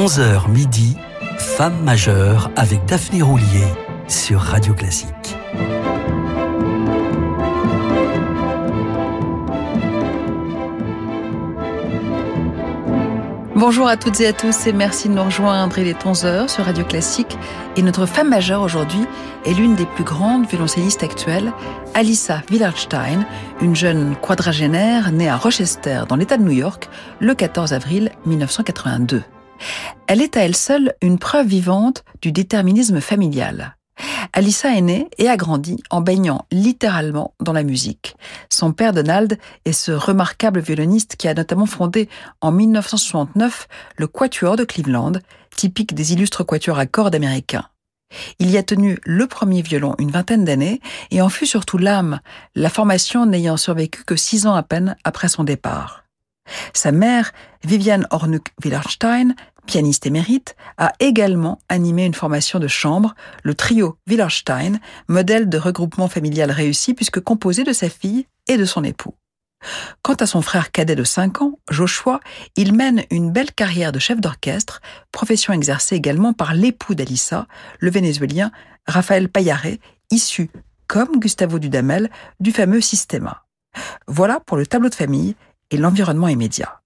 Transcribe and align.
11h 0.00 0.48
midi, 0.48 0.96
Femme 1.36 1.82
majeure 1.82 2.50
avec 2.56 2.86
Daphné 2.86 3.20
Roulier 3.20 3.66
sur 4.08 4.40
Radio 4.40 4.72
Classique. 4.72 5.36
Bonjour 13.54 13.88
à 13.88 13.98
toutes 13.98 14.18
et 14.22 14.28
à 14.28 14.32
tous 14.32 14.66
et 14.66 14.72
merci 14.72 15.10
de 15.10 15.14
nous 15.16 15.22
rejoindre. 15.22 15.78
Il 15.78 15.86
est 15.86 16.02
11h 16.02 16.48
sur 16.48 16.64
Radio 16.64 16.82
Classique 16.82 17.36
et 17.76 17.82
notre 17.82 18.06
femme 18.06 18.30
majeure 18.30 18.62
aujourd'hui 18.62 19.04
est 19.44 19.52
l'une 19.52 19.74
des 19.74 19.84
plus 19.84 20.04
grandes 20.04 20.46
violoncellistes 20.46 21.02
actuelles, 21.02 21.52
Alissa 21.92 22.40
Willerstein, 22.50 23.26
une 23.60 23.76
jeune 23.76 24.16
quadragénaire 24.16 25.12
née 25.12 25.28
à 25.28 25.36
Rochester 25.36 26.04
dans 26.08 26.16
l'État 26.16 26.38
de 26.38 26.42
New 26.44 26.52
York 26.52 26.88
le 27.20 27.34
14 27.34 27.74
avril 27.74 28.10
1982. 28.24 29.22
Elle 30.06 30.22
est 30.22 30.36
à 30.36 30.40
elle 30.40 30.56
seule 30.56 30.94
une 31.02 31.18
preuve 31.18 31.46
vivante 31.46 32.04
du 32.22 32.32
déterminisme 32.32 33.00
familial. 33.00 33.76
Alissa 34.32 34.74
est 34.76 34.80
née 34.80 35.08
et 35.18 35.28
a 35.28 35.36
grandi 35.36 35.82
en 35.90 36.00
baignant 36.00 36.46
littéralement 36.50 37.34
dans 37.40 37.52
la 37.52 37.62
musique. 37.62 38.16
Son 38.48 38.72
père 38.72 38.92
Donald 38.92 39.38
est 39.64 39.72
ce 39.72 39.92
remarquable 39.92 40.60
violoniste 40.60 41.16
qui 41.16 41.28
a 41.28 41.34
notamment 41.34 41.66
fondé 41.66 42.08
en 42.40 42.52
1969 42.52 43.68
le 43.96 44.06
Quatuor 44.06 44.56
de 44.56 44.64
Cleveland, 44.64 45.12
typique 45.56 45.94
des 45.94 46.12
illustres 46.12 46.46
quatuors 46.46 46.78
à 46.78 46.86
cordes 46.86 47.14
américains. 47.14 47.66
Il 48.38 48.50
y 48.50 48.56
a 48.56 48.62
tenu 48.62 48.98
le 49.04 49.26
premier 49.26 49.62
violon 49.62 49.94
une 49.98 50.10
vingtaine 50.10 50.44
d'années 50.44 50.80
et 51.10 51.22
en 51.22 51.28
fut 51.28 51.46
surtout 51.46 51.78
l'âme, 51.78 52.20
la 52.54 52.70
formation 52.70 53.26
n'ayant 53.26 53.56
survécu 53.56 54.04
que 54.04 54.16
six 54.16 54.46
ans 54.46 54.54
à 54.54 54.62
peine 54.62 54.96
après 55.04 55.28
son 55.28 55.44
départ. 55.44 56.04
Sa 56.72 56.90
mère, 56.90 57.32
Viviane 57.64 58.06
Hornuck-Willerstein, 58.10 59.34
pianiste 59.66 60.06
émérite, 60.06 60.56
a 60.78 60.92
également 61.00 61.58
animé 61.68 62.04
une 62.04 62.14
formation 62.14 62.58
de 62.58 62.68
chambre, 62.68 63.14
le 63.42 63.54
trio 63.54 63.96
Willerstein, 64.06 64.78
modèle 65.08 65.48
de 65.48 65.58
regroupement 65.58 66.08
familial 66.08 66.50
réussi 66.50 66.94
puisque 66.94 67.20
composé 67.20 67.64
de 67.64 67.72
sa 67.72 67.88
fille 67.88 68.26
et 68.48 68.56
de 68.56 68.64
son 68.64 68.84
époux. 68.84 69.14
Quant 70.02 70.14
à 70.14 70.26
son 70.26 70.42
frère 70.42 70.72
cadet 70.72 70.96
de 70.96 71.04
5 71.04 71.42
ans, 71.42 71.58
Joshua, 71.70 72.20
il 72.56 72.72
mène 72.72 73.04
une 73.10 73.30
belle 73.30 73.52
carrière 73.52 73.92
de 73.92 73.98
chef 73.98 74.20
d'orchestre, 74.20 74.80
profession 75.12 75.52
exercée 75.52 75.96
également 75.96 76.32
par 76.32 76.54
l'époux 76.54 76.94
d'Alissa, 76.94 77.46
le 77.78 77.90
vénézuélien 77.90 78.50
Raphaël 78.86 79.28
Payaré, 79.28 79.80
issu, 80.10 80.50
comme 80.86 81.20
Gustavo 81.20 81.58
Dudamel, 81.58 82.10
du 82.40 82.52
fameux 82.52 82.80
Systema. 82.80 83.44
Voilà 84.06 84.40
pour 84.40 84.56
le 84.56 84.66
tableau 84.66 84.88
de 84.88 84.94
famille 84.94 85.36
et 85.70 85.76
l'environnement 85.76 86.28
immédiat. 86.28 86.80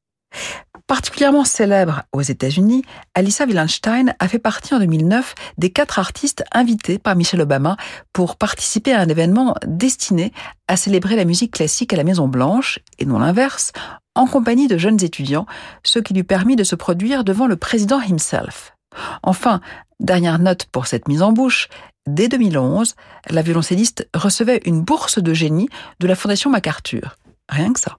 Particulièrement 0.86 1.46
célèbre 1.46 2.02
aux 2.12 2.20
États-Unis, 2.20 2.84
Alissa 3.14 3.46
Willenstein 3.46 4.14
a 4.18 4.28
fait 4.28 4.38
partie 4.38 4.74
en 4.74 4.78
2009 4.80 5.34
des 5.56 5.70
quatre 5.70 5.98
artistes 5.98 6.44
invités 6.52 6.98
par 6.98 7.16
Michelle 7.16 7.40
Obama 7.40 7.78
pour 8.12 8.36
participer 8.36 8.92
à 8.92 9.00
un 9.00 9.08
événement 9.08 9.54
destiné 9.66 10.30
à 10.68 10.76
célébrer 10.76 11.16
la 11.16 11.24
musique 11.24 11.52
classique 11.52 11.94
à 11.94 11.96
la 11.96 12.04
Maison 12.04 12.28
Blanche, 12.28 12.80
et 12.98 13.06
non 13.06 13.18
l'inverse, 13.18 13.72
en 14.14 14.26
compagnie 14.26 14.68
de 14.68 14.76
jeunes 14.76 15.02
étudiants, 15.02 15.46
ce 15.84 16.00
qui 16.00 16.12
lui 16.12 16.22
permit 16.22 16.54
de 16.54 16.64
se 16.64 16.76
produire 16.76 17.24
devant 17.24 17.46
le 17.46 17.56
président 17.56 18.02
himself. 18.02 18.76
Enfin, 19.22 19.62
dernière 20.00 20.38
note 20.38 20.66
pour 20.66 20.86
cette 20.86 21.08
mise 21.08 21.22
en 21.22 21.32
bouche, 21.32 21.68
dès 22.06 22.28
2011, 22.28 22.94
la 23.30 23.40
violoncelliste 23.40 24.06
recevait 24.14 24.60
une 24.66 24.82
bourse 24.82 25.18
de 25.18 25.32
génie 25.32 25.70
de 26.00 26.06
la 26.06 26.14
Fondation 26.14 26.50
MacArthur. 26.50 27.16
Rien 27.48 27.72
que 27.72 27.80
ça. 27.80 27.96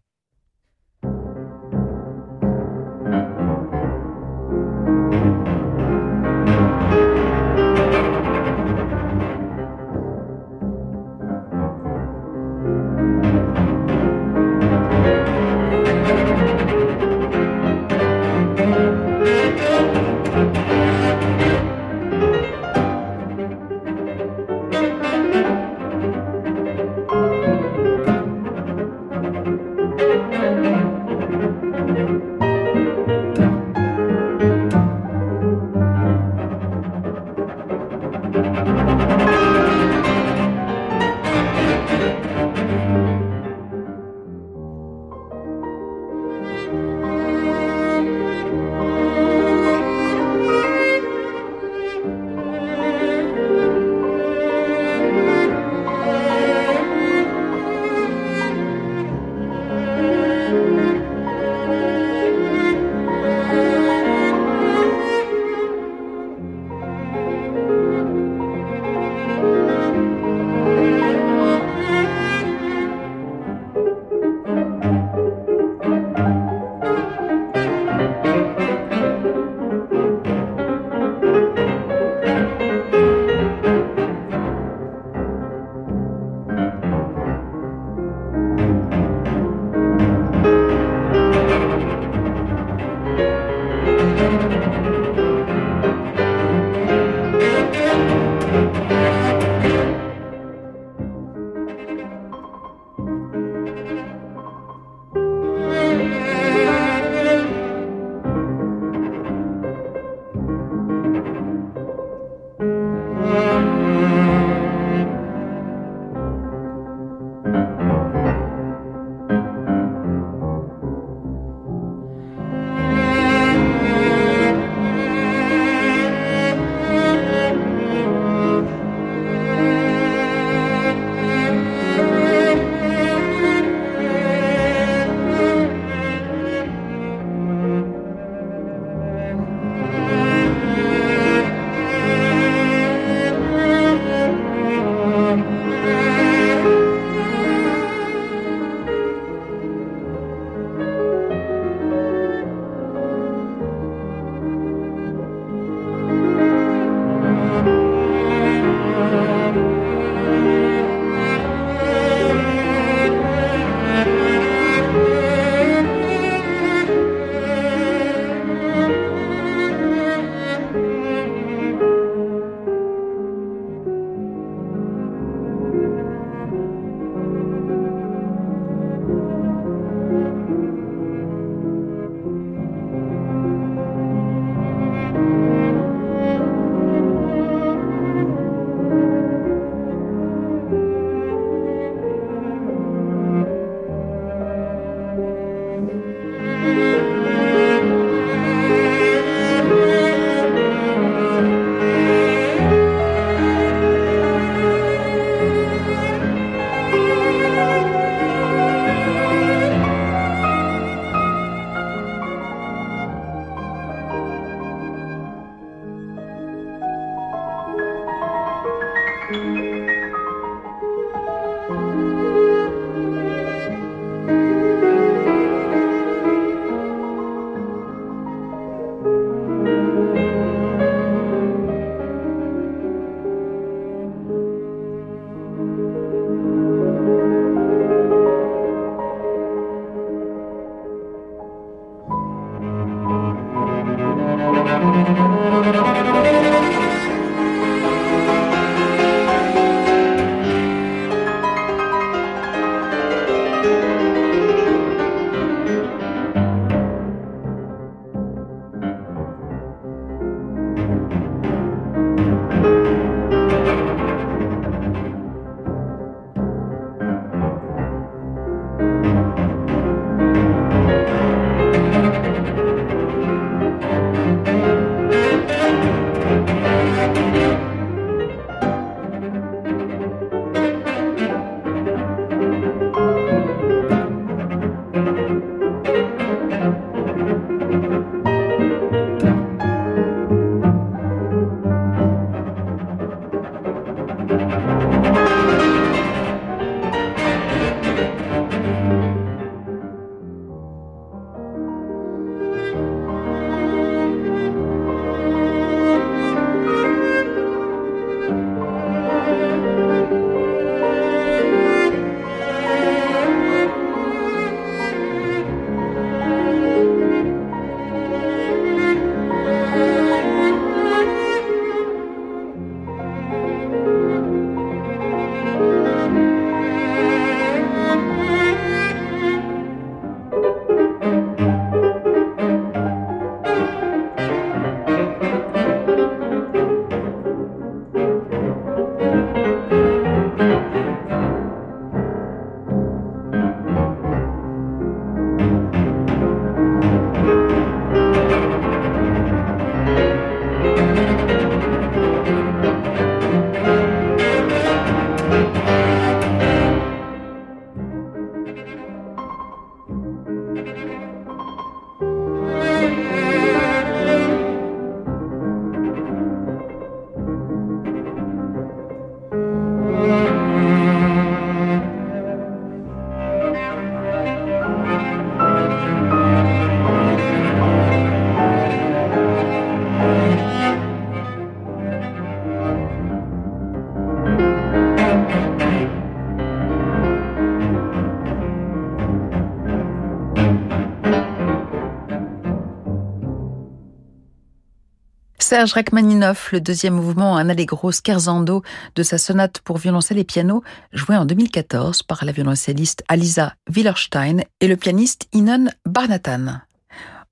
Rachmaninoff, 395.73 396.51
le 396.51 396.61
deuxième 396.61 396.95
mouvement, 396.95 397.37
un 397.37 397.49
allegro 397.49 397.91
scherzando 397.91 398.63
de 398.95 399.03
sa 399.03 399.17
sonate 399.17 399.59
pour 399.59 399.77
violoncelle 399.77 400.17
et 400.17 400.23
piano, 400.23 400.63
joué 400.93 401.15
en 401.15 401.25
2014 401.25 402.03
par 402.03 402.25
la 402.25 402.31
violoncelliste 402.31 403.03
Alisa 403.07 403.55
Willerstein 403.69 404.41
et 404.59 404.67
le 404.67 404.75
pianiste 404.75 405.27
Inon 405.33 405.67
Barnatan. 405.85 406.59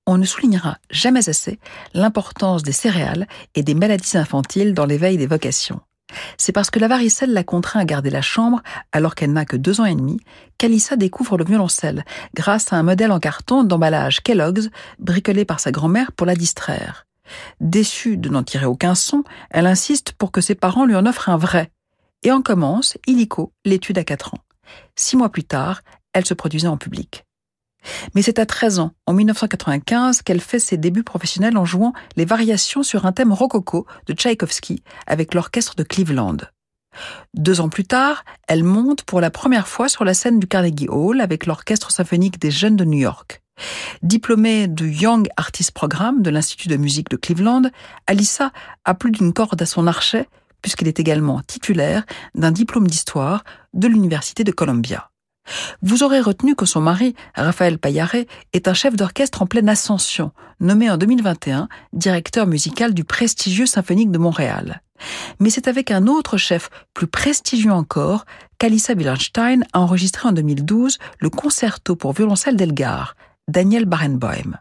On 0.06 0.18
ne 0.18 0.24
soulignera 0.24 0.78
jamais 0.90 1.28
assez 1.28 1.58
l'importance 1.94 2.62
des 2.62 2.72
céréales 2.72 3.26
et 3.54 3.62
des 3.62 3.74
maladies 3.74 4.18
infantiles 4.18 4.74
dans 4.74 4.86
l'éveil 4.86 5.16
des 5.16 5.26
vocations. 5.26 5.80
C'est 6.36 6.52
parce 6.52 6.70
que 6.70 6.78
la 6.78 6.88
varicelle 6.88 7.32
l'a 7.32 7.44
contraint 7.44 7.80
à 7.80 7.84
garder 7.84 8.10
la 8.10 8.22
chambre 8.22 8.62
alors 8.92 9.14
qu'elle 9.14 9.32
n'a 9.32 9.44
que 9.44 9.56
deux 9.56 9.80
ans 9.80 9.86
et 9.86 9.94
demi 9.94 10.20
qu'Alissa 10.58 10.96
découvre 10.96 11.38
le 11.38 11.44
violoncelle 11.44 12.04
grâce 12.34 12.72
à 12.72 12.76
un 12.76 12.82
modèle 12.82 13.12
en 13.12 13.20
carton 13.20 13.64
d'emballage 13.64 14.22
Kellogg's 14.22 14.70
bricolé 14.98 15.44
par 15.44 15.60
sa 15.60 15.72
grand-mère 15.72 16.12
pour 16.12 16.26
la 16.26 16.36
distraire. 16.36 17.06
Déçue 17.60 18.16
de 18.16 18.28
n'en 18.28 18.42
tirer 18.42 18.66
aucun 18.66 18.94
son, 18.94 19.24
elle 19.50 19.66
insiste 19.66 20.12
pour 20.12 20.32
que 20.32 20.40
ses 20.40 20.54
parents 20.54 20.84
lui 20.84 20.96
en 20.96 21.06
offrent 21.06 21.28
un 21.28 21.36
vrai. 21.36 21.70
Et 22.22 22.32
en 22.32 22.42
commence, 22.42 22.96
illico, 23.06 23.52
l'étude 23.64 23.98
à 23.98 24.04
4 24.04 24.34
ans. 24.34 24.38
Six 24.96 25.16
mois 25.16 25.28
plus 25.28 25.44
tard, 25.44 25.82
elle 26.12 26.24
se 26.24 26.34
produisait 26.34 26.68
en 26.68 26.76
public. 26.76 27.24
Mais 28.14 28.22
c'est 28.22 28.38
à 28.38 28.46
13 28.46 28.78
ans, 28.78 28.92
en 29.06 29.12
1995, 29.12 30.22
qu'elle 30.22 30.40
fait 30.40 30.58
ses 30.58 30.78
débuts 30.78 31.02
professionnels 31.02 31.58
en 31.58 31.64
jouant 31.64 31.92
les 32.16 32.24
variations 32.24 32.82
sur 32.82 33.06
un 33.06 33.12
thème 33.12 33.32
rococo 33.32 33.86
de 34.06 34.14
Tchaïkovski 34.14 34.82
avec 35.06 35.34
l'orchestre 35.34 35.74
de 35.74 35.82
Cleveland. 35.82 36.38
Deux 37.34 37.60
ans 37.60 37.68
plus 37.68 37.84
tard, 37.84 38.24
elle 38.48 38.64
monte 38.64 39.02
pour 39.02 39.20
la 39.20 39.30
première 39.30 39.68
fois 39.68 39.88
sur 39.88 40.04
la 40.04 40.14
scène 40.14 40.38
du 40.38 40.46
Carnegie 40.46 40.88
Hall 40.88 41.20
avec 41.20 41.46
l'orchestre 41.46 41.90
symphonique 41.90 42.40
des 42.40 42.50
jeunes 42.50 42.76
de 42.76 42.84
New 42.84 42.98
York. 42.98 43.42
Diplômée 44.02 44.68
du 44.68 44.90
Young 44.90 45.28
Artist 45.36 45.70
Program 45.70 46.20
de 46.20 46.30
l'Institut 46.30 46.68
de 46.68 46.76
musique 46.76 47.08
de 47.08 47.16
Cleveland, 47.16 47.70
Alissa 48.06 48.52
a 48.84 48.94
plus 48.94 49.10
d'une 49.10 49.32
corde 49.32 49.62
à 49.62 49.66
son 49.66 49.86
archet 49.86 50.28
puisqu'elle 50.60 50.88
est 50.88 51.00
également 51.00 51.40
titulaire 51.42 52.04
d'un 52.34 52.50
diplôme 52.50 52.86
d'histoire 52.86 53.44
de 53.74 53.86
l'Université 53.86 54.44
de 54.44 54.50
Columbia. 54.50 55.10
Vous 55.82 56.02
aurez 56.02 56.20
retenu 56.20 56.54
que 56.54 56.64
son 56.64 56.80
mari, 56.80 57.14
Raphaël 57.34 57.78
Payaret, 57.78 58.26
est 58.54 58.66
un 58.66 58.72
chef 58.72 58.96
d'orchestre 58.96 59.42
en 59.42 59.46
pleine 59.46 59.68
ascension, 59.68 60.32
nommé 60.60 60.90
en 60.90 60.96
2021 60.96 61.68
directeur 61.92 62.46
musical 62.46 62.94
du 62.94 63.04
prestigieux 63.04 63.66
Symphonique 63.66 64.10
de 64.10 64.16
Montréal. 64.16 64.80
Mais 65.38 65.50
c'est 65.50 65.68
avec 65.68 65.90
un 65.90 66.06
autre 66.06 66.38
chef, 66.38 66.70
plus 66.94 67.08
prestigieux 67.08 67.72
encore, 67.72 68.24
qu'Alissa 68.58 68.94
Willenstein 68.94 69.64
a 69.74 69.80
enregistré 69.80 70.28
en 70.28 70.32
2012 70.32 70.98
le 71.18 71.28
concerto 71.30 71.96
pour 71.96 72.12
violoncelle 72.12 72.56
d'Elgar, 72.56 73.16
Daniel 73.48 73.84
Barenboim. 73.84 74.58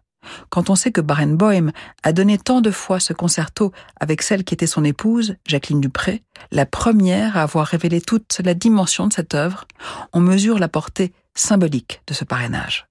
Quand 0.49 0.69
on 0.69 0.75
sait 0.75 0.91
que 0.91 1.01
Barenboim 1.01 1.71
a 2.03 2.13
donné 2.13 2.37
tant 2.37 2.61
de 2.61 2.71
fois 2.71 2.99
ce 2.99 3.13
concerto 3.13 3.71
avec 3.99 4.21
celle 4.21 4.43
qui 4.43 4.53
était 4.53 4.67
son 4.67 4.83
épouse, 4.83 5.35
Jacqueline 5.45 5.81
Dupré, 5.81 6.23
la 6.51 6.65
première 6.65 7.37
à 7.37 7.41
avoir 7.41 7.67
révélé 7.67 8.01
toute 8.01 8.39
la 8.43 8.53
dimension 8.53 9.07
de 9.07 9.13
cette 9.13 9.35
œuvre, 9.35 9.65
on 10.13 10.19
mesure 10.19 10.59
la 10.59 10.69
portée 10.69 11.13
symbolique 11.35 12.01
de 12.07 12.13
ce 12.13 12.23
parrainage. 12.23 12.87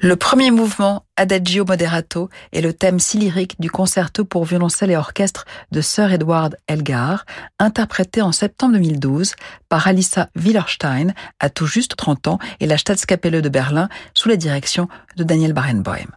Le 0.00 0.16
premier 0.16 0.50
mouvement, 0.50 1.04
Adagio 1.16 1.64
Moderato, 1.64 2.28
est 2.52 2.60
le 2.60 2.72
thème 2.72 2.98
si 2.98 3.16
lyrique 3.16 3.60
du 3.60 3.70
concerto 3.70 4.24
pour 4.24 4.44
violoncelle 4.44 4.90
et 4.90 4.96
orchestre 4.96 5.44
de 5.70 5.80
Sir 5.80 6.12
Edward 6.12 6.56
Elgar, 6.66 7.24
interprété 7.60 8.20
en 8.20 8.32
septembre 8.32 8.74
2012 8.74 9.34
par 9.68 9.86
Alissa 9.86 10.28
Willerstein, 10.34 11.14
à 11.38 11.48
tout 11.48 11.66
juste 11.66 11.96
30 11.96 12.26
ans, 12.26 12.38
et 12.58 12.66
la 12.66 12.76
Staatskapelle 12.76 13.40
de 13.40 13.48
Berlin, 13.48 13.88
sous 14.14 14.28
la 14.28 14.36
direction 14.36 14.88
de 15.16 15.22
Daniel 15.22 15.52
Barenboim. 15.52 16.10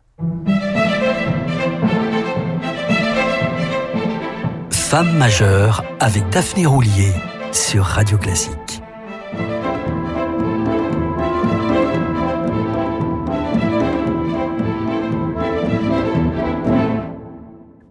Femme 4.71 5.17
majeure 5.17 5.83
avec 5.99 6.27
Daphné 6.29 6.65
Roulier 6.65 7.13
sur 7.51 7.83
Radio 7.83 8.17
Classique. 8.17 8.81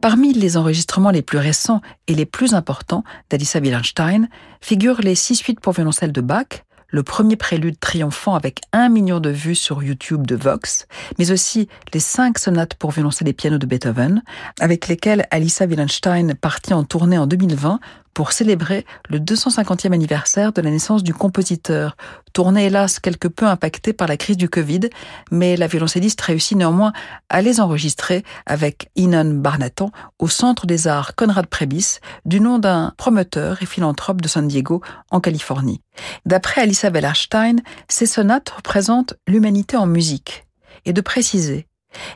Parmi 0.09 0.33
les 0.33 0.57
enregistrements 0.57 1.11
les 1.11 1.21
plus 1.21 1.39
récents 1.39 1.81
et 2.07 2.15
les 2.15 2.27
plus 2.27 2.55
importants 2.55 3.03
d'Alissa 3.29 3.59
Willenstein 3.59 4.29
figurent 4.61 5.01
les 5.01 5.17
six 5.17 5.35
suites 5.35 5.59
pour 5.59 5.73
violoncelle 5.73 6.13
de 6.13 6.21
Bach, 6.21 6.63
le 6.87 7.03
premier 7.03 7.35
prélude 7.35 7.81
triomphant 7.81 8.37
avec 8.37 8.61
un 8.73 8.89
million 8.89 9.19
de 9.19 9.31
vues 9.31 9.57
sur 9.57 9.83
YouTube 9.83 10.25
de 10.25 10.37
Vox, 10.37 10.87
mais 11.19 11.33
aussi 11.33 11.67
les 11.93 11.99
cinq 11.99 12.39
sonates 12.39 12.75
pour 12.75 12.93
violoncelle 12.93 13.27
et 13.27 13.33
piano 13.33 13.59
de 13.59 13.67
Beethoven, 13.67 14.23
avec 14.61 14.87
lesquelles 14.87 15.27
Alissa 15.33 15.67
Willenstein 15.67 16.37
partit 16.37 16.73
en 16.73 16.85
tournée 16.85 17.19
en 17.19 17.27
2020 17.27 17.81
pour 18.17 18.33
célébrer 18.33 18.87
le 19.11 19.19
250e 19.19 19.93
anniversaire 19.93 20.55
de 20.55 20.63
la 20.63 20.71
naissance 20.71 21.03
du 21.03 21.13
compositeur, 21.13 21.99
tournée 22.33 22.65
hélas 22.65 22.99
quelque 22.99 23.29
peu 23.29 23.45
impactée 23.45 23.93
par 23.93 24.09
la 24.09 24.17
crise 24.17 24.39
du 24.39 24.49
Covid, 24.49 24.89
mais 25.31 25.55
la 25.55 25.67
violoncelliste 25.67 26.23
réussit 26.23 26.57
néanmoins 26.57 26.95
à 27.29 27.43
les 27.43 27.61
enregistrer 27.61 28.25
avec 28.47 28.89
Inon 28.97 29.35
Barnatan 29.35 29.91
au 30.19 30.29
Centre 30.29 30.67
des 30.67 30.89
Arts 30.89 31.15
Conrad 31.15 31.45
Prebis, 31.45 31.99
du 32.25 32.41
nom 32.41 32.59
d'un 32.59 32.95
promoteur 32.97 33.63
et 33.63 33.67
philanthrope 33.67 34.23
de 34.23 34.29
San 34.29 34.49
Diego, 34.49 34.81
en 35.11 35.21
Californie. 35.21 35.83
D'après 36.25 36.63
Alissa 36.63 36.89
Wellerstein, 36.89 37.57
ces 37.87 38.07
sonates 38.07 38.49
représentent 38.49 39.13
l'humanité 39.29 39.77
en 39.77 39.87
musique, 39.87 40.47
et 40.87 40.95
de 40.95 41.03
préciser 41.03 41.67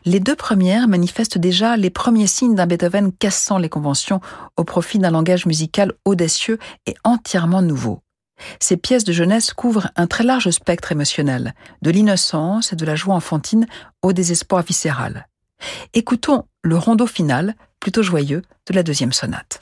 les 0.04 0.20
deux 0.20 0.36
premières 0.36 0.88
manifestent 0.88 1.38
déjà 1.38 1.76
les 1.76 1.90
premiers 1.90 2.26
signes 2.26 2.54
d'un 2.54 2.66
Beethoven 2.66 3.12
cassant 3.12 3.58
les 3.58 3.68
conventions 3.68 4.20
au 4.56 4.64
profit 4.64 4.98
d'un 4.98 5.10
langage 5.10 5.46
musical 5.46 5.92
audacieux 6.04 6.58
et 6.86 6.94
entièrement 7.04 7.62
nouveau. 7.62 8.00
Ces 8.58 8.76
pièces 8.76 9.04
de 9.04 9.12
jeunesse 9.12 9.52
couvrent 9.52 9.90
un 9.96 10.06
très 10.06 10.24
large 10.24 10.50
spectre 10.50 10.92
émotionnel, 10.92 11.54
de 11.82 11.90
l'innocence 11.90 12.72
et 12.72 12.76
de 12.76 12.86
la 12.86 12.96
joie 12.96 13.14
enfantine 13.14 13.66
au 14.02 14.12
désespoir 14.12 14.62
viscéral. 14.62 15.28
Écoutons 15.92 16.44
le 16.62 16.76
rondeau 16.76 17.06
final, 17.06 17.54
plutôt 17.80 18.02
joyeux, 18.02 18.42
de 18.66 18.74
la 18.74 18.82
deuxième 18.82 19.12
sonate. 19.12 19.60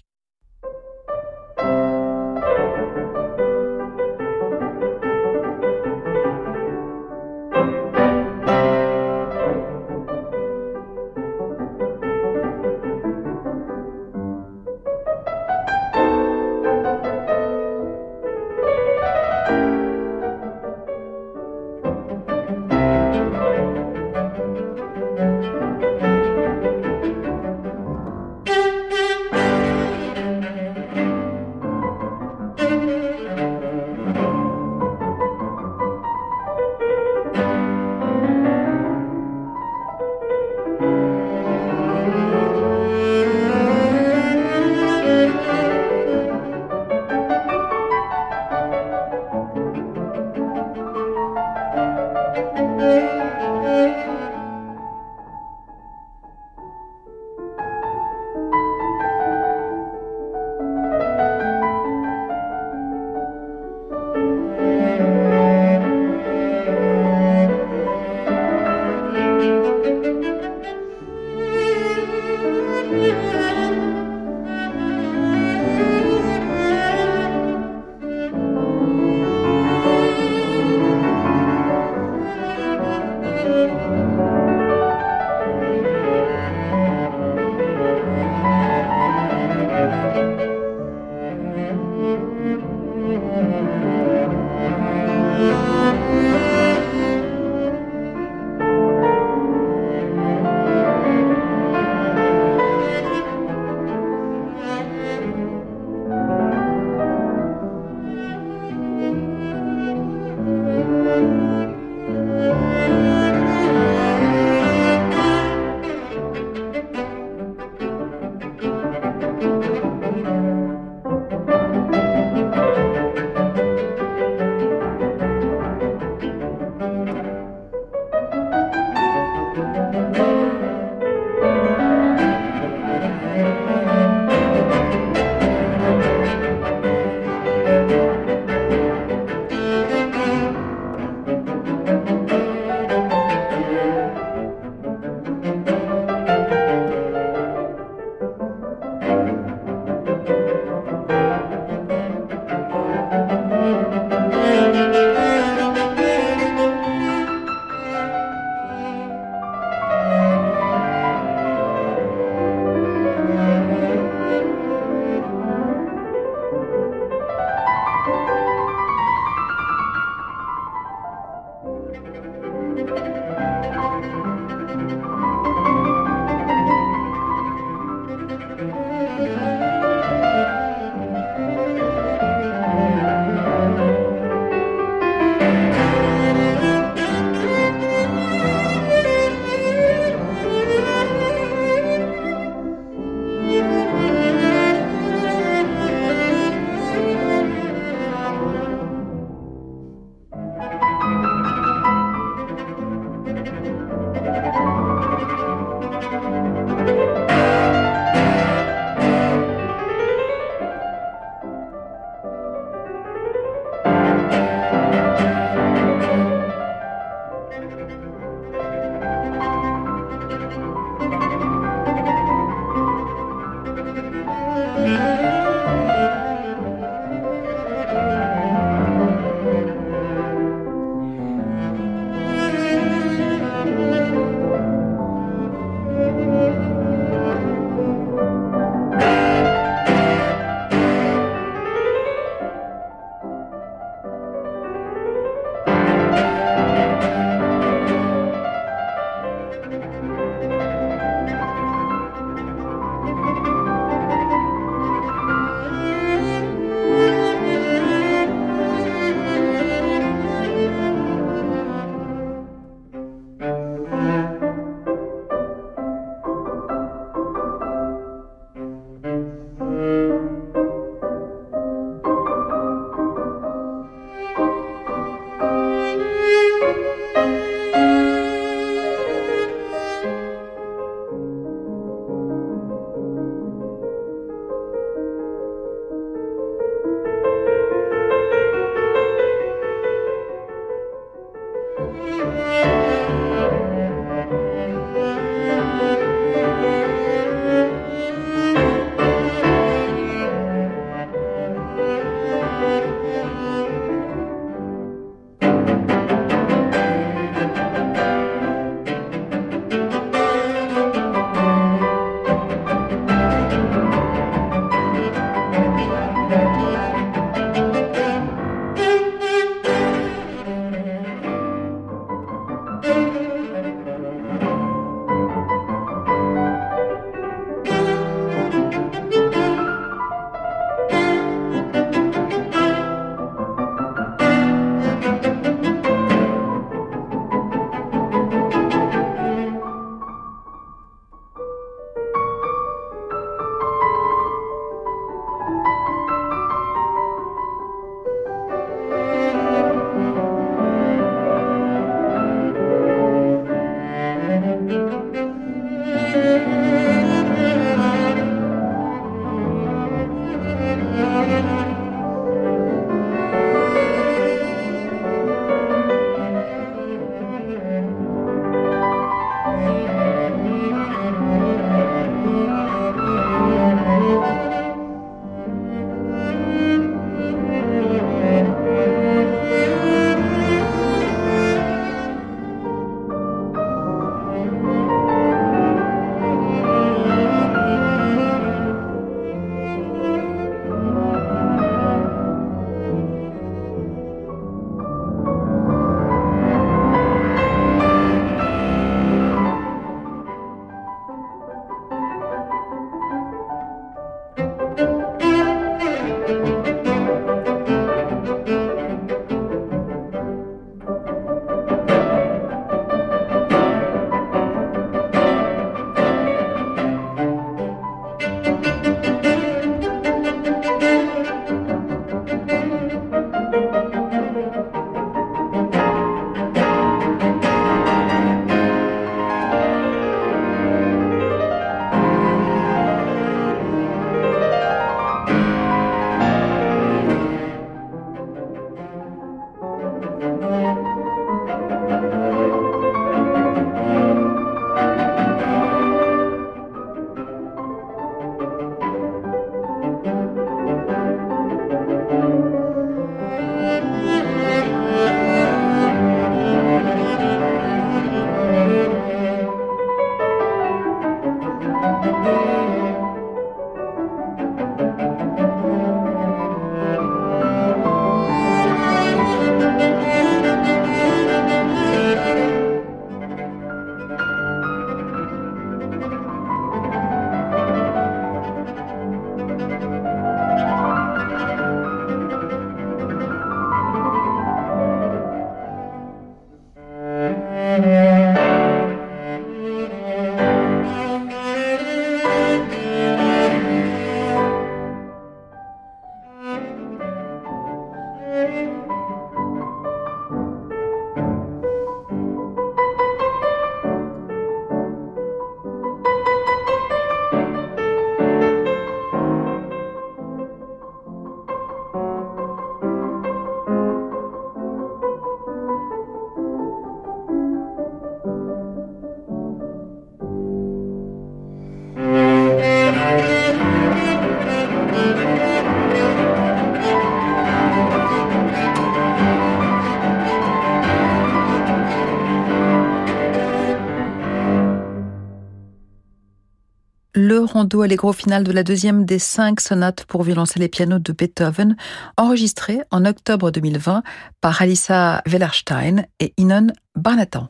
Rondo 537.58 537.82
allegro 537.82 538.12
final 538.12 538.44
de 538.44 538.52
la 538.52 538.62
deuxième 538.62 539.04
des 539.04 539.18
cinq 539.18 539.58
sonates 539.58 540.04
pour 540.04 540.22
violoncelle 540.22 540.62
et 540.62 540.68
piano 540.68 541.00
de 541.00 541.12
Beethoven, 541.12 541.76
enregistré 542.16 542.82
en 542.92 543.04
octobre 543.04 543.50
2020 543.50 544.04
par 544.40 544.62
Alissa 544.62 545.22
Wellerstein 545.26 546.04
et 546.20 546.34
Inon 546.36 546.68
Barnatan. 546.94 547.48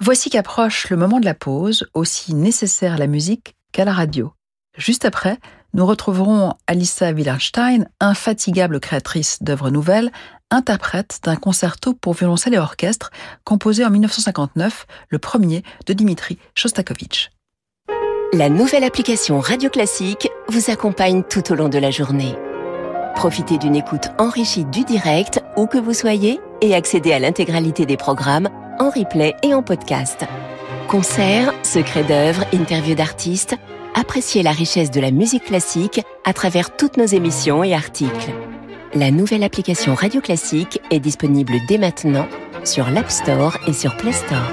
Voici 0.00 0.30
qu'approche 0.30 0.88
le 0.88 0.96
moment 0.96 1.20
de 1.20 1.26
la 1.26 1.34
pause, 1.34 1.86
aussi 1.92 2.34
nécessaire 2.34 2.94
à 2.94 2.96
la 2.96 3.06
musique 3.06 3.56
qu'à 3.72 3.84
la 3.84 3.92
radio. 3.92 4.32
Juste 4.78 5.04
après, 5.04 5.38
nous 5.74 5.84
retrouverons 5.84 6.54
Alissa 6.66 7.12
Willerstein, 7.12 7.84
infatigable 8.00 8.80
créatrice 8.80 9.42
d'œuvres 9.42 9.68
nouvelles, 9.68 10.10
interprète 10.50 11.20
d'un 11.24 11.36
concerto 11.36 11.92
pour 11.92 12.14
violoncelle 12.14 12.54
et 12.54 12.58
orchestre 12.58 13.10
composé 13.44 13.84
en 13.84 13.90
1959, 13.90 14.86
le 15.10 15.18
premier 15.18 15.62
de 15.84 15.92
Dimitri 15.92 16.38
Shostakovich. 16.54 17.30
La 18.32 18.48
nouvelle 18.48 18.84
application 18.84 19.40
Radio 19.40 19.70
Classique 19.70 20.30
vous 20.48 20.70
accompagne 20.70 21.24
tout 21.24 21.50
au 21.50 21.56
long 21.56 21.68
de 21.68 21.78
la 21.78 21.90
journée. 21.90 22.36
Profitez 23.16 23.58
d'une 23.58 23.74
écoute 23.74 24.06
enrichie 24.18 24.64
du 24.64 24.84
direct, 24.84 25.42
où 25.56 25.66
que 25.66 25.78
vous 25.78 25.94
soyez, 25.94 26.38
et 26.60 26.76
accédez 26.76 27.12
à 27.12 27.18
l'intégralité 27.18 27.86
des 27.86 27.96
programmes 27.96 28.48
en 28.78 28.88
replay 28.88 29.34
et 29.42 29.52
en 29.52 29.64
podcast. 29.64 30.26
Concerts, 30.86 31.52
secrets 31.64 32.04
d'œuvres, 32.04 32.44
interviews 32.54 32.94
d'artistes, 32.94 33.56
appréciez 33.96 34.44
la 34.44 34.52
richesse 34.52 34.92
de 34.92 35.00
la 35.00 35.10
musique 35.10 35.46
classique 35.46 36.00
à 36.24 36.32
travers 36.32 36.76
toutes 36.76 36.98
nos 36.98 37.06
émissions 37.06 37.64
et 37.64 37.74
articles. 37.74 38.30
La 38.94 39.10
nouvelle 39.10 39.42
application 39.42 39.96
Radio 39.96 40.20
Classique 40.20 40.80
est 40.92 41.00
disponible 41.00 41.54
dès 41.66 41.78
maintenant 41.78 42.28
sur 42.62 42.90
l'App 42.90 43.10
Store 43.10 43.58
et 43.66 43.72
sur 43.72 43.96
Play 43.96 44.12
Store. 44.12 44.52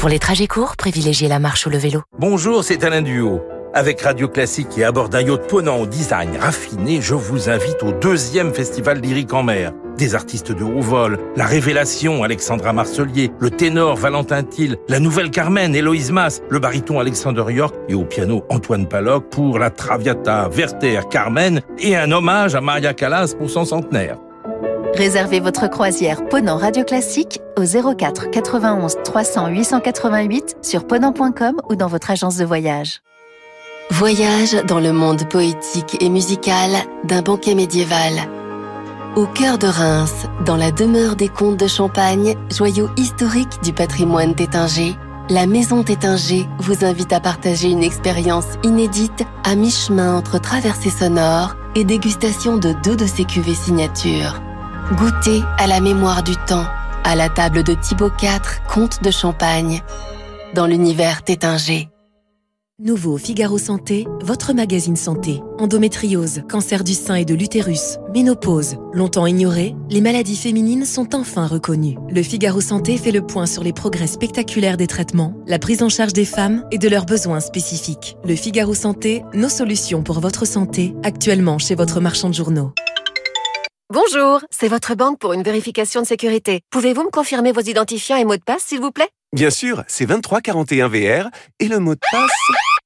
Pour 0.00 0.08
les 0.08 0.18
trajets 0.18 0.46
courts, 0.46 0.78
privilégiez 0.78 1.28
la 1.28 1.38
marche 1.38 1.66
ou 1.66 1.68
le 1.68 1.76
vélo. 1.76 2.00
Bonjour, 2.18 2.64
c'est 2.64 2.84
Alain 2.84 3.02
Duo. 3.02 3.42
Avec 3.74 4.00
Radio 4.00 4.28
Classique 4.28 4.78
et 4.78 4.84
à 4.84 4.92
bord 4.92 5.10
d'un 5.10 5.20
yacht 5.20 5.46
ponant 5.46 5.76
au 5.76 5.84
design 5.84 6.38
raffiné, 6.40 7.02
je 7.02 7.12
vous 7.12 7.50
invite 7.50 7.82
au 7.82 7.92
deuxième 7.92 8.54
festival 8.54 9.02
lyrique 9.02 9.34
en 9.34 9.42
mer. 9.42 9.74
Des 9.98 10.14
artistes 10.14 10.52
de 10.52 10.64
haut 10.64 10.80
vol, 10.80 11.18
la 11.36 11.44
révélation 11.44 12.22
Alexandra 12.22 12.72
Marcelier, 12.72 13.30
le 13.40 13.50
ténor 13.50 13.96
Valentin 13.96 14.42
Thiel, 14.42 14.78
la 14.88 15.00
nouvelle 15.00 15.30
Carmen 15.30 15.74
Héloïse 15.74 16.12
Mas, 16.12 16.40
le 16.48 16.60
baryton 16.60 16.98
Alexander 16.98 17.44
York 17.50 17.74
et 17.90 17.94
au 17.94 18.06
piano 18.06 18.42
Antoine 18.48 18.88
Paloc 18.88 19.28
pour 19.28 19.58
la 19.58 19.68
Traviata 19.68 20.48
Werther 20.48 21.10
Carmen 21.10 21.60
et 21.78 21.94
un 21.94 22.10
hommage 22.10 22.54
à 22.54 22.62
Maria 22.62 22.94
Callas 22.94 23.34
pour 23.38 23.50
son 23.50 23.66
centenaire. 23.66 24.16
Réservez 24.94 25.40
votre 25.40 25.68
croisière 25.68 26.24
Ponant 26.26 26.56
Radio 26.56 26.84
Classique 26.84 27.40
au 27.56 27.62
04 27.62 28.30
91 28.30 28.96
300 29.04 29.48
888 29.48 30.56
sur 30.62 30.86
ponant.com 30.86 31.60
ou 31.68 31.76
dans 31.76 31.86
votre 31.86 32.10
agence 32.10 32.36
de 32.36 32.44
voyage. 32.44 33.00
Voyage 33.90 34.54
dans 34.66 34.80
le 34.80 34.92
monde 34.92 35.28
poétique 35.28 35.96
et 36.00 36.08
musical 36.08 36.70
d'un 37.04 37.22
banquet 37.22 37.54
médiéval. 37.54 38.12
Au 39.16 39.26
cœur 39.26 39.58
de 39.58 39.66
Reims, 39.66 40.26
dans 40.44 40.56
la 40.56 40.70
demeure 40.70 41.16
des 41.16 41.28
comtes 41.28 41.58
de 41.58 41.66
Champagne, 41.66 42.36
joyau 42.50 42.88
historique 42.96 43.62
du 43.62 43.72
patrimoine 43.72 44.34
tétinger, 44.34 44.96
la 45.28 45.46
Maison 45.46 45.84
Tétinger 45.84 46.46
vous 46.58 46.84
invite 46.84 47.12
à 47.12 47.20
partager 47.20 47.68
une 47.70 47.84
expérience 47.84 48.46
inédite 48.64 49.24
à 49.44 49.54
mi-chemin 49.54 50.16
entre 50.16 50.40
traversée 50.40 50.90
sonore 50.90 51.54
et 51.76 51.84
dégustation 51.84 52.56
de 52.56 52.72
deux 52.84 52.96
de 52.96 53.06
ses 53.06 53.24
cuvées 53.24 53.54
signatures. 53.54 54.40
Goûtez 54.98 55.44
à 55.56 55.68
la 55.68 55.80
mémoire 55.80 56.24
du 56.24 56.34
temps, 56.34 56.66
à 57.04 57.14
la 57.14 57.28
table 57.28 57.62
de 57.62 57.74
Thibaut 57.74 58.10
IV, 58.20 58.40
comte 58.68 59.04
de 59.04 59.12
Champagne, 59.12 59.82
dans 60.56 60.66
l'univers 60.66 61.22
Tétinger. 61.22 61.88
Nouveau 62.80 63.16
Figaro 63.16 63.56
Santé, 63.56 64.08
votre 64.20 64.52
magazine 64.52 64.96
santé. 64.96 65.42
Endométriose, 65.58 66.42
cancer 66.48 66.82
du 66.82 66.94
sein 66.94 67.14
et 67.14 67.24
de 67.24 67.34
l'utérus, 67.34 67.98
ménopause. 68.12 68.78
Longtemps 68.92 69.26
ignorées, 69.26 69.76
les 69.90 70.00
maladies 70.00 70.36
féminines 70.36 70.84
sont 70.84 71.14
enfin 71.14 71.46
reconnues. 71.46 71.96
Le 72.08 72.24
Figaro 72.24 72.60
Santé 72.60 72.98
fait 72.98 73.12
le 73.12 73.24
point 73.24 73.46
sur 73.46 73.62
les 73.62 73.72
progrès 73.72 74.08
spectaculaires 74.08 74.76
des 74.76 74.88
traitements, 74.88 75.36
la 75.46 75.60
prise 75.60 75.84
en 75.84 75.88
charge 75.88 76.14
des 76.14 76.24
femmes 76.24 76.64
et 76.72 76.78
de 76.78 76.88
leurs 76.88 77.06
besoins 77.06 77.38
spécifiques. 77.38 78.16
Le 78.24 78.34
Figaro 78.34 78.74
Santé, 78.74 79.22
nos 79.34 79.50
solutions 79.50 80.02
pour 80.02 80.18
votre 80.18 80.46
santé, 80.46 80.96
actuellement 81.04 81.58
chez 81.58 81.76
votre 81.76 82.00
marchand 82.00 82.28
de 82.28 82.34
journaux. 82.34 82.72
Bonjour, 83.92 84.38
c'est 84.50 84.68
votre 84.68 84.94
banque 84.94 85.18
pour 85.18 85.32
une 85.32 85.42
vérification 85.42 86.00
de 86.00 86.06
sécurité. 86.06 86.60
Pouvez-vous 86.70 87.02
me 87.02 87.10
confirmer 87.10 87.50
vos 87.50 87.60
identifiants 87.60 88.16
et 88.16 88.24
mots 88.24 88.36
de 88.36 88.42
passe, 88.42 88.62
s'il 88.66 88.80
vous 88.80 88.92
plaît? 88.92 89.08
Bien 89.32 89.50
sûr, 89.50 89.82
c'est 89.88 90.06
2341 90.06 90.86
VR 90.86 91.28
et 91.58 91.66
le 91.66 91.80
mot 91.80 91.96
de 91.96 92.00
passe... 92.12 92.30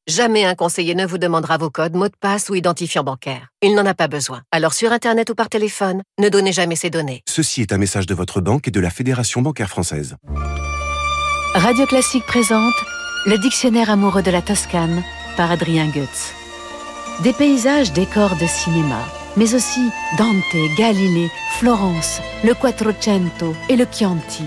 Jamais 0.06 0.46
un 0.46 0.54
conseiller 0.54 0.94
ne 0.94 1.04
vous 1.04 1.18
demandera 1.18 1.58
vos 1.58 1.68
codes, 1.68 1.94
mots 1.94 2.08
de 2.08 2.16
passe 2.18 2.48
ou 2.48 2.54
identifiant 2.54 3.04
bancaire. 3.04 3.48
Il 3.60 3.74
n'en 3.74 3.84
a 3.84 3.92
pas 3.92 4.08
besoin. 4.08 4.40
Alors 4.50 4.72
sur 4.72 4.92
Internet 4.92 5.28
ou 5.28 5.34
par 5.34 5.50
téléphone, 5.50 6.00
ne 6.18 6.30
donnez 6.30 6.52
jamais 6.52 6.76
ces 6.76 6.88
données. 6.88 7.20
Ceci 7.28 7.60
est 7.60 7.72
un 7.74 7.78
message 7.78 8.06
de 8.06 8.14
votre 8.14 8.40
banque 8.40 8.68
et 8.68 8.70
de 8.70 8.80
la 8.80 8.88
Fédération 8.88 9.42
bancaire 9.42 9.68
française. 9.68 10.16
Radio 11.54 11.84
Classique 11.84 12.24
présente 12.24 12.74
Le 13.26 13.36
dictionnaire 13.36 13.90
amoureux 13.90 14.22
de 14.22 14.30
la 14.30 14.40
Toscane 14.40 15.02
par 15.36 15.50
Adrien 15.50 15.86
Goetz. 15.88 16.32
Des 17.22 17.34
paysages, 17.34 17.92
décors 17.92 18.36
de 18.36 18.46
cinéma, 18.46 19.04
mais 19.36 19.54
aussi 19.54 19.90
Dante, 20.18 20.76
Galilée, 20.78 21.30
Florence, 21.58 22.20
le 22.44 22.54
Quattrocento 22.54 23.54
et 23.68 23.76
le 23.76 23.86
Chianti. 23.90 24.44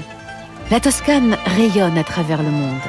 La 0.72 0.80
Toscane 0.80 1.38
rayonne 1.46 1.98
à 1.98 2.04
travers 2.04 2.44
le 2.44 2.52
monde. 2.52 2.82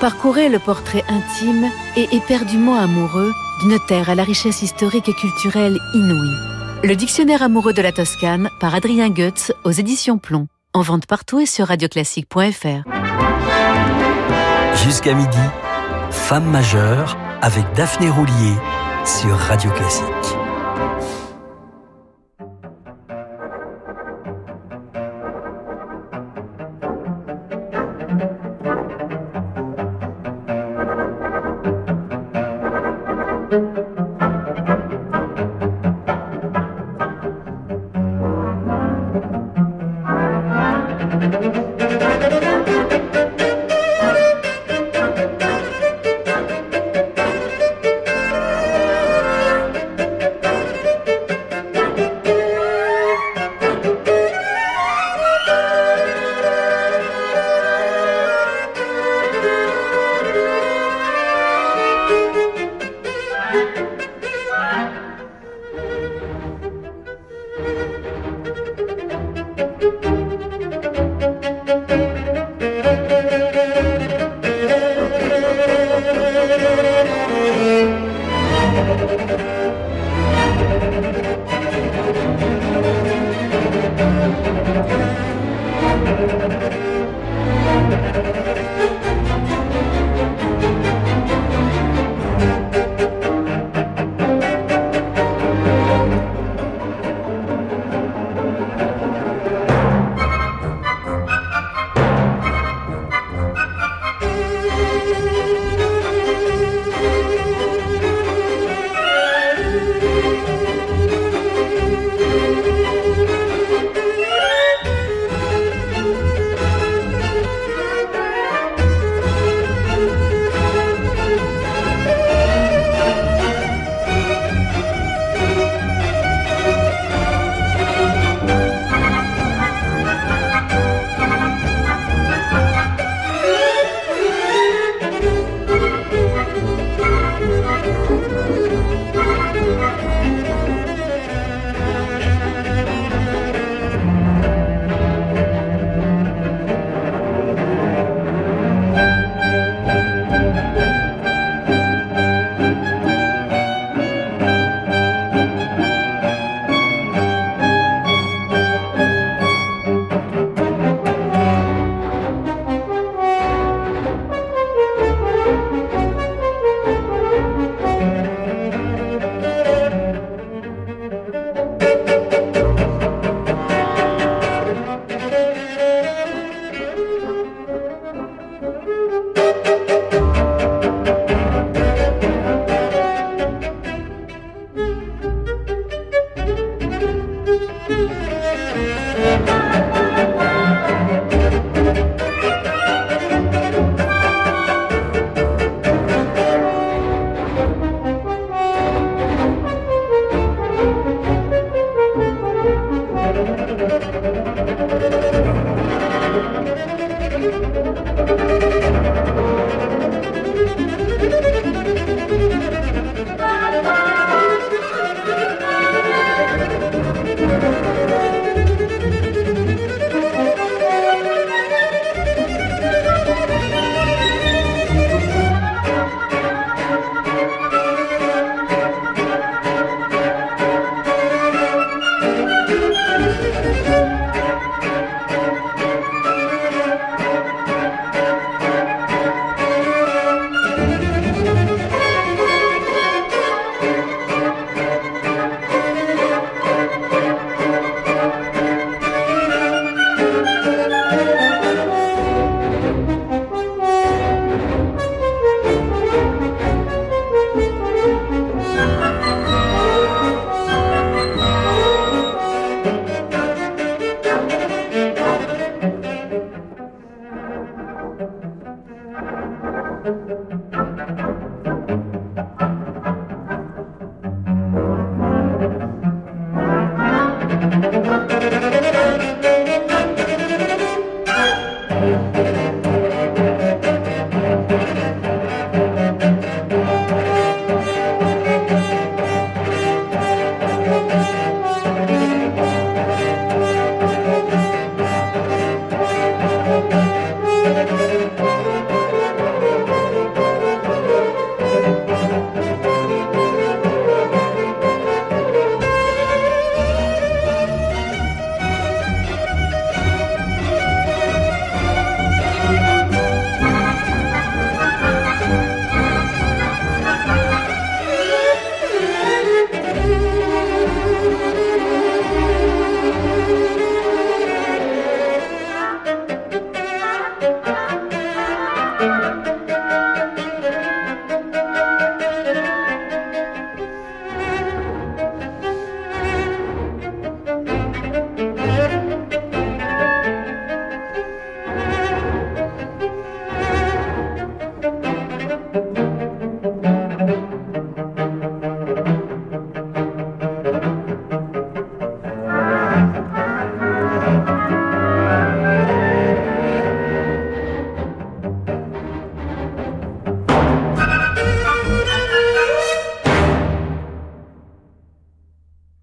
Parcourez 0.00 0.48
le 0.48 0.58
portrait 0.58 1.04
intime 1.08 1.70
et 1.96 2.08
éperdument 2.12 2.76
amoureux 2.76 3.32
d'une 3.60 3.78
terre 3.86 4.08
à 4.08 4.14
la 4.14 4.24
richesse 4.24 4.62
historique 4.62 5.08
et 5.08 5.14
culturelle 5.14 5.78
inouïe. 5.94 6.36
Le 6.82 6.94
dictionnaire 6.94 7.42
amoureux 7.42 7.74
de 7.74 7.82
la 7.82 7.92
Toscane 7.92 8.48
par 8.60 8.74
Adrien 8.74 9.10
Goetz 9.10 9.52
aux 9.64 9.70
éditions 9.70 10.18
Plomb. 10.18 10.46
En 10.72 10.82
vente 10.82 11.06
partout 11.06 11.40
et 11.40 11.46
sur 11.46 11.66
radioclassique.fr. 11.66 12.88
Jusqu'à 14.84 15.14
midi, 15.14 15.38
Femme 16.10 16.48
majeure 16.48 17.18
avec 17.42 17.64
Daphné 17.74 18.08
Roulier 18.08 18.54
sur 19.04 19.36
Radio 19.36 19.70
Classique. 19.72 20.49
you 20.80 21.29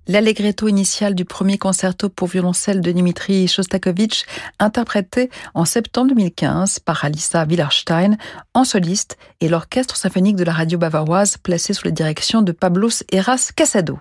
l'allegretto 0.07 0.67
initial 0.67 1.15
du 1.15 1.25
premier 1.25 1.57
concerto 1.57 2.09
pour 2.09 2.27
violoncelle 2.27 2.81
de 2.81 2.91
Dimitri 2.91 3.47
Shostakovich, 3.47 4.25
interprété 4.59 5.29
en 5.53 5.65
septembre 5.65 6.09
2015 6.09 6.79
par 6.79 7.03
Alissa 7.03 7.45
Willerstein 7.45 8.17
en 8.53 8.63
soliste 8.63 9.17
et 9.41 9.49
l'orchestre 9.49 9.95
symphonique 9.95 10.35
de 10.35 10.43
la 10.43 10.53
radio 10.53 10.77
bavaroise 10.77 11.37
placé 11.37 11.73
sous 11.73 11.85
la 11.85 11.91
direction 11.91 12.41
de 12.41 12.51
Pablos 12.51 13.03
Eras 13.11 13.51
Casado. 13.55 13.99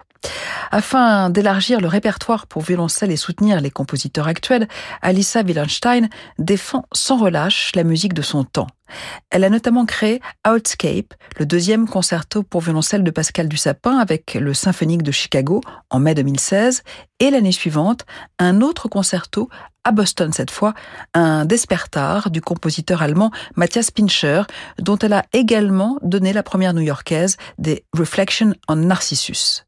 Afin 0.71 1.31
d'élargir 1.31 1.81
le 1.81 1.89
répertoire 1.89 2.47
pour 2.47 2.63
violoncelle 2.63 3.13
et 3.13 3.17
soutenir 3.17 3.61
les 3.61 3.71
compositeurs 3.71 4.27
actuels, 4.27 4.69
Alissa 5.03 5.43
Willenstein 5.43 6.09
défend 6.39 6.87
sans 6.93 7.19
relâche 7.19 7.73
la 7.75 7.85
musique 7.85 8.15
de 8.15 8.23
son 8.23 8.45
temps. 8.45 8.67
Elle 9.31 9.45
a 9.45 9.51
notamment 9.51 9.87
créé 9.87 10.21
Outscape, 10.47 11.15
le 11.39 11.47
deuxième 11.47 11.89
concerto 11.89 12.43
pour 12.43 12.61
violoncelle 12.61 13.05
de 13.05 13.11
Pascal 13.11 13.49
Dussapin 13.49 13.99
avec 13.99 14.35
le 14.35 14.55
Symphonique 14.55 15.03
de 15.03 15.13
Chicago 15.13 15.61
en 15.91 15.99
mai 15.99 16.15
2016, 16.15 16.83
et 17.21 17.31
l'année 17.31 17.53
suivante, 17.53 18.05
un 18.39 18.61
autre 18.61 18.89
concerto 18.89 19.49
à 19.85 19.93
Boston 19.93 20.33
cette 20.33 20.51
fois, 20.51 20.75
un 21.15 21.45
Despertar 21.45 22.31
du 22.31 22.41
compositeur 22.41 23.03
allemand 23.03 23.31
Matthias 23.55 23.91
Pincher, 23.91 24.43
dont 24.79 24.99
elle 24.99 25.13
a 25.13 25.25
également 25.33 25.99
donné 26.03 26.33
la 26.33 26.43
première 26.43 26.75
new-yorkaise 26.75 27.37
des 27.59 27.85
Reflections 27.97 28.55
on 28.69 28.77
Narcissus. 28.77 29.63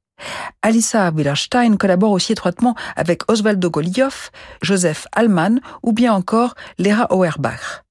Alissa 0.62 1.10
Willerstein 1.10 1.76
collabore 1.76 2.10
aussi 2.10 2.32
étroitement 2.32 2.74
avec 2.96 3.30
Osvaldo 3.30 3.70
Golioff, 3.70 4.30
Joseph 4.62 5.06
Allman 5.12 5.60
ou 5.82 5.92
bien 5.92 6.12
encore 6.12 6.54
Lera 6.78 7.06
Auerbach. 7.12 7.84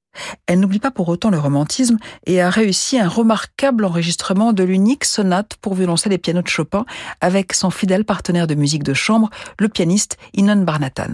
Elle 0.46 0.60
n'oublie 0.60 0.80
pas 0.80 0.92
pour 0.92 1.10
autant 1.10 1.30
le 1.30 1.40
romantisme 1.40 1.98
et 2.26 2.42
a 2.42 2.50
réussi 2.50 3.00
un 3.00 3.08
remarquable 3.08 3.86
enregistrement 3.86 4.54
de 4.54 4.64
l'unique 4.64 5.06
sonate 5.06 5.56
pour 5.62 5.76
violoncelle 5.76 6.14
et 6.14 6.18
piano 6.18 6.42
de 6.42 6.48
Chopin 6.48 6.86
avec 7.22 7.54
son 7.54 7.70
fidèle 7.70 8.06
partenaire 8.06 8.48
de 8.48 8.56
musique 8.56 8.84
de 8.84 8.94
chambre, 8.94 9.30
le 9.60 9.70
pianiste 9.70 10.18
Inon 10.34 10.64
Barnatan. 10.64 11.14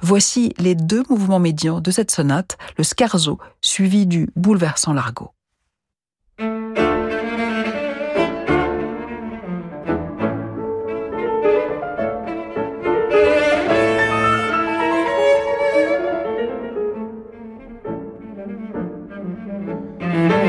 Voici 0.00 0.52
les 0.58 0.74
deux 0.74 1.02
mouvements 1.08 1.40
médians 1.40 1.80
de 1.80 1.90
cette 1.90 2.10
sonate, 2.10 2.56
le 2.78 2.84
scarzo 2.84 3.38
suivi 3.60 4.06
du 4.06 4.28
bouleversant 4.36 4.92
largo. 4.92 5.32
Mm-hmm. 20.14 20.43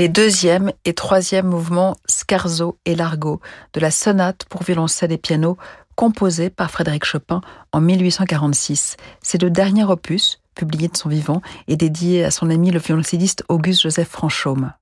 Les 0.00 0.08
deuxième 0.08 0.72
et 0.86 0.94
troisième 0.94 1.46
mouvements 1.46 1.94
Scarzo 2.06 2.78
et 2.86 2.94
Largo 2.94 3.42
de 3.74 3.80
la 3.80 3.90
sonate 3.90 4.46
pour 4.48 4.62
violoncelle 4.62 5.12
et 5.12 5.18
piano 5.18 5.58
composée 5.94 6.48
par 6.48 6.70
Frédéric 6.70 7.04
Chopin 7.04 7.42
en 7.72 7.82
1846. 7.82 8.96
C'est 9.20 9.42
le 9.42 9.50
dernier 9.50 9.84
opus, 9.84 10.40
publié 10.54 10.88
de 10.88 10.96
son 10.96 11.10
vivant, 11.10 11.42
et 11.68 11.76
dédié 11.76 12.24
à 12.24 12.30
son 12.30 12.48
ami 12.48 12.70
le 12.70 12.78
violoncelliste 12.78 13.44
Auguste 13.50 13.82
Joseph 13.82 14.08
Franchaume. 14.08 14.72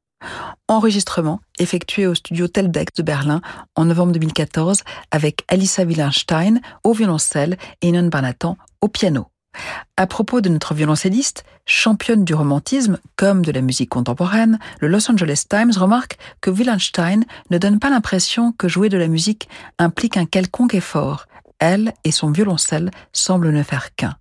Enregistrement 0.68 1.40
effectué 1.58 2.06
au 2.06 2.14
studio 2.14 2.46
Teldeck 2.46 2.94
de 2.94 3.02
Berlin 3.02 3.40
en 3.74 3.86
novembre 3.86 4.12
2014 4.12 4.84
avec 5.10 5.42
Alissa 5.48 5.82
Willenstein 5.82 6.60
au 6.84 6.92
violoncelle 6.92 7.56
et 7.82 7.88
Inon 7.88 8.06
Barnatan 8.06 8.56
au 8.80 8.86
piano. 8.86 9.26
À 9.96 10.06
propos 10.06 10.40
de 10.40 10.48
notre 10.48 10.74
violoncelliste, 10.74 11.44
championne 11.66 12.24
du 12.24 12.32
romantisme 12.32 12.98
comme 13.16 13.44
de 13.44 13.50
la 13.50 13.60
musique 13.60 13.90
contemporaine, 13.90 14.60
le 14.80 14.86
Los 14.86 15.10
Angeles 15.10 15.44
Times 15.48 15.72
remarque 15.76 16.18
que 16.40 16.50
Willenstein 16.50 17.24
ne 17.50 17.58
donne 17.58 17.80
pas 17.80 17.90
l'impression 17.90 18.52
que 18.52 18.68
jouer 18.68 18.90
de 18.90 18.96
la 18.96 19.08
musique 19.08 19.48
implique 19.78 20.16
un 20.16 20.26
quelconque 20.26 20.74
effort. 20.74 21.26
Elle 21.58 21.92
et 22.04 22.12
son 22.12 22.30
violoncelle 22.30 22.92
semblent 23.12 23.50
ne 23.50 23.62
faire 23.64 23.94
qu'un. 23.96 24.16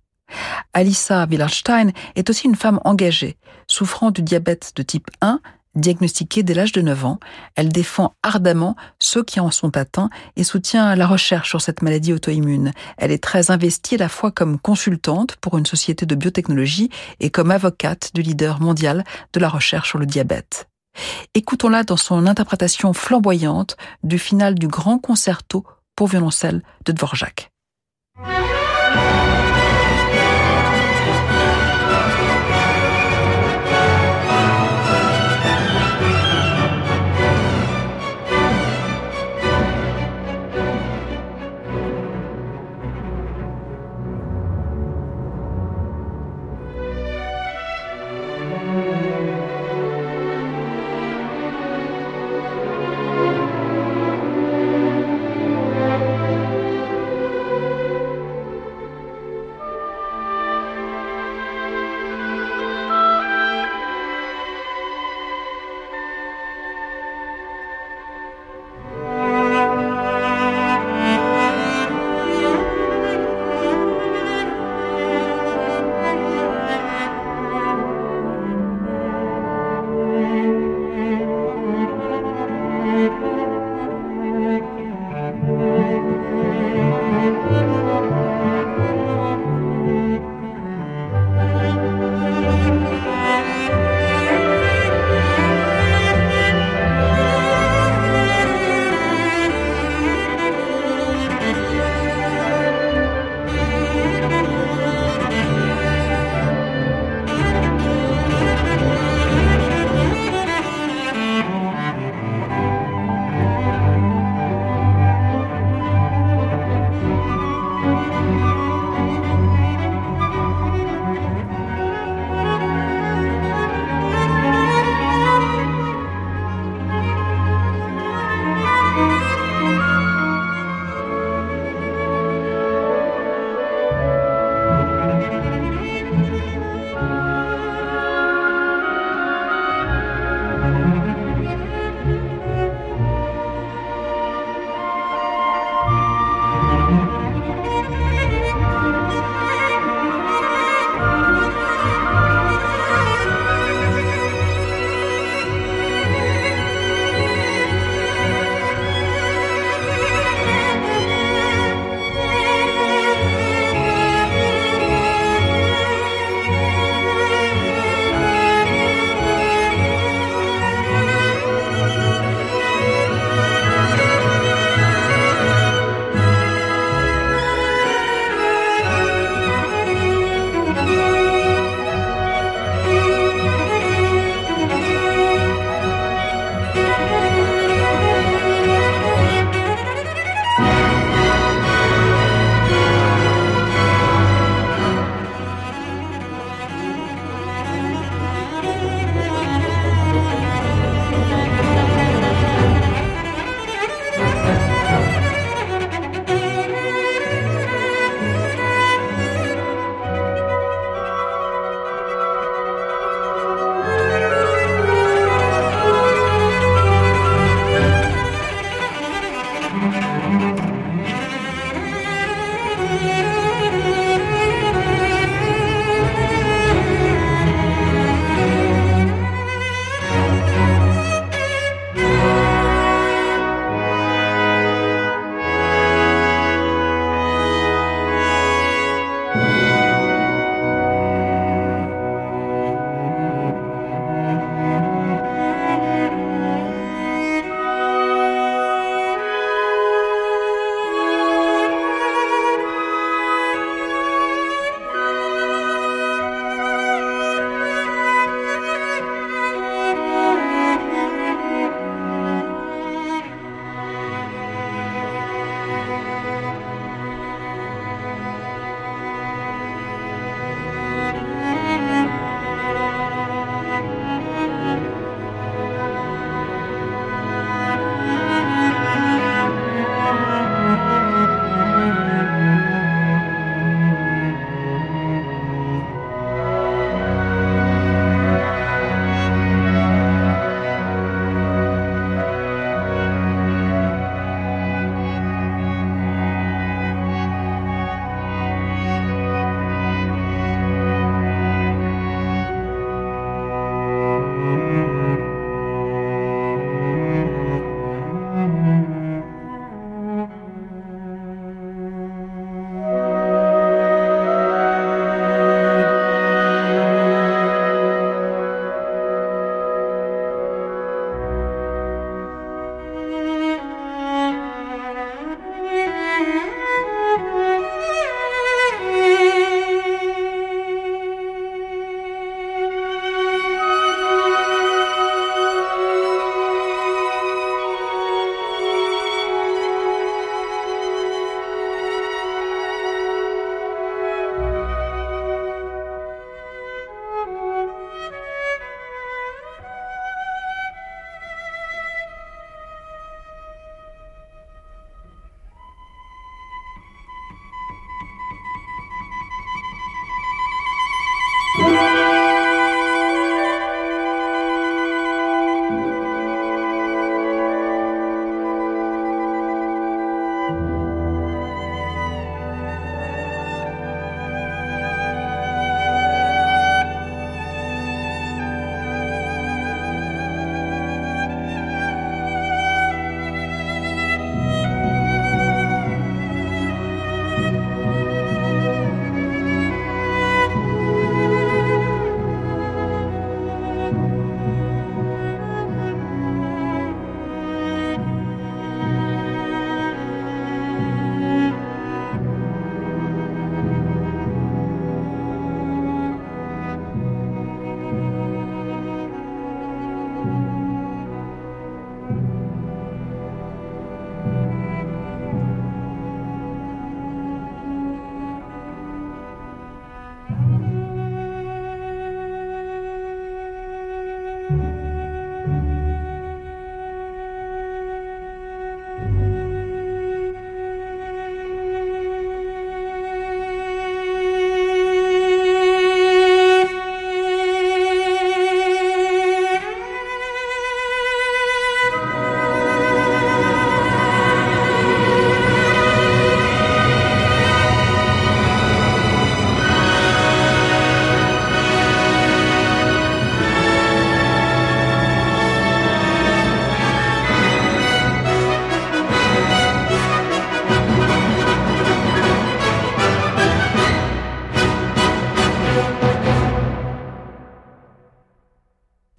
Alissa 0.74 1.26
Willenstein 1.26 1.92
est 2.16 2.28
aussi 2.28 2.46
une 2.46 2.56
femme 2.56 2.80
engagée, 2.84 3.36
souffrant 3.68 4.10
du 4.10 4.22
diabète 4.22 4.72
de 4.74 4.82
type 4.82 5.08
1 5.20 5.40
Diagnostiquée 5.78 6.42
dès 6.42 6.54
l'âge 6.54 6.72
de 6.72 6.80
9 6.80 7.04
ans, 7.04 7.20
elle 7.54 7.68
défend 7.68 8.14
ardemment 8.24 8.74
ceux 8.98 9.22
qui 9.22 9.38
en 9.38 9.52
sont 9.52 9.76
atteints 9.76 10.10
et 10.34 10.42
soutient 10.42 10.96
la 10.96 11.06
recherche 11.06 11.48
sur 11.48 11.60
cette 11.60 11.82
maladie 11.82 12.12
auto-immune. 12.12 12.72
Elle 12.96 13.12
est 13.12 13.22
très 13.22 13.52
investie 13.52 13.94
à 13.94 13.98
la 13.98 14.08
fois 14.08 14.32
comme 14.32 14.58
consultante 14.58 15.36
pour 15.36 15.56
une 15.56 15.66
société 15.66 16.04
de 16.04 16.16
biotechnologie 16.16 16.90
et 17.20 17.30
comme 17.30 17.52
avocate 17.52 18.10
du 18.12 18.22
leader 18.22 18.60
mondial 18.60 19.04
de 19.32 19.38
la 19.38 19.48
recherche 19.48 19.90
sur 19.90 20.00
le 20.00 20.06
diabète. 20.06 20.68
Écoutons-la 21.34 21.84
dans 21.84 21.96
son 21.96 22.26
interprétation 22.26 22.92
flamboyante 22.92 23.76
du 24.02 24.18
final 24.18 24.56
du 24.56 24.66
grand 24.66 24.98
concerto 24.98 25.64
pour 25.94 26.08
violoncelle 26.08 26.64
de 26.86 26.92
Dvorak. 26.92 27.52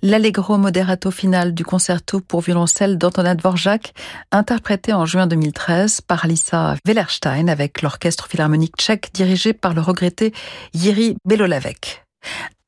L'allegro 0.09 0.57
moderato 0.57 1.11
final 1.11 1.53
du 1.53 1.63
concerto 1.63 2.19
pour 2.19 2.41
violoncelle 2.41 2.97
d'Antonin 2.97 3.35
Dvorak, 3.35 3.93
interprété 4.31 4.91
en 4.91 5.05
juin 5.05 5.27
2013 5.27 6.01
par 6.01 6.25
Lisa 6.25 6.75
Wellerstein 6.83 7.47
avec 7.47 7.83
l'orchestre 7.83 8.27
philharmonique 8.27 8.75
tchèque 8.75 9.11
dirigé 9.13 9.53
par 9.53 9.75
le 9.75 9.81
regretté 9.81 10.33
Jiří 10.73 11.15
Belolavec. 11.25 12.03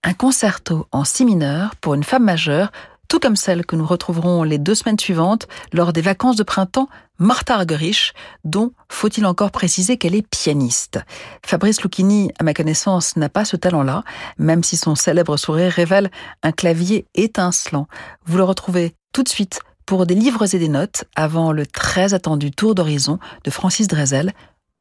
Un 0.03 0.13
concerto 0.13 0.87
en 0.91 1.03
si 1.03 1.25
mineur 1.25 1.75
pour 1.77 1.95
une 1.95 2.03
femme 2.03 2.25
majeure 2.25 2.71
tout 3.11 3.19
comme 3.19 3.35
celle 3.35 3.65
que 3.65 3.75
nous 3.75 3.85
retrouverons 3.85 4.43
les 4.43 4.57
deux 4.57 4.73
semaines 4.73 4.97
suivantes 4.97 5.49
lors 5.73 5.91
des 5.91 5.99
vacances 5.99 6.37
de 6.37 6.43
printemps, 6.43 6.87
Martha 7.19 7.55
Argerich, 7.55 8.13
dont 8.45 8.71
faut-il 8.87 9.25
encore 9.25 9.51
préciser 9.51 9.97
qu'elle 9.97 10.15
est 10.15 10.25
pianiste. 10.25 10.97
Fabrice 11.45 11.81
Lucchini, 11.81 12.31
à 12.39 12.45
ma 12.45 12.53
connaissance, 12.53 13.17
n'a 13.17 13.27
pas 13.27 13.43
ce 13.43 13.57
talent-là, 13.57 14.05
même 14.37 14.63
si 14.63 14.77
son 14.77 14.95
célèbre 14.95 15.35
sourire 15.35 15.73
révèle 15.73 16.09
un 16.41 16.53
clavier 16.53 17.05
étincelant. 17.13 17.89
Vous 18.25 18.37
le 18.37 18.45
retrouvez 18.45 18.95
tout 19.11 19.23
de 19.23 19.29
suite 19.29 19.59
pour 19.85 20.05
des 20.05 20.15
livres 20.15 20.55
et 20.55 20.57
des 20.57 20.69
notes 20.69 21.03
avant 21.17 21.51
le 21.51 21.65
très 21.65 22.13
attendu 22.13 22.51
tour 22.51 22.75
d'horizon 22.75 23.19
de 23.43 23.51
Francis 23.51 23.89
Drezel. 23.89 24.31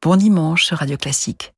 Bon 0.03 0.14
dimanche 0.14 0.66
sur 0.66 0.76
Radio 0.76 0.97
Classique. 0.97 1.53